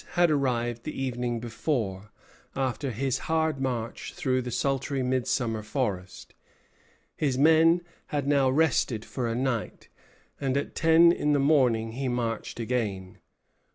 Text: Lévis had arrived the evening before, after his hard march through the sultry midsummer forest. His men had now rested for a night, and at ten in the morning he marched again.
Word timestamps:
Lévis 0.01 0.13
had 0.13 0.31
arrived 0.31 0.83
the 0.83 0.99
evening 0.99 1.39
before, 1.39 2.09
after 2.55 2.89
his 2.89 3.19
hard 3.29 3.61
march 3.61 4.15
through 4.15 4.41
the 4.41 4.49
sultry 4.49 5.03
midsummer 5.03 5.61
forest. 5.61 6.33
His 7.15 7.37
men 7.37 7.81
had 8.07 8.25
now 8.25 8.49
rested 8.49 9.05
for 9.05 9.27
a 9.27 9.35
night, 9.35 9.89
and 10.39 10.57
at 10.57 10.73
ten 10.73 11.11
in 11.11 11.33
the 11.33 11.39
morning 11.39 11.91
he 11.91 12.07
marched 12.07 12.59
again. 12.59 13.19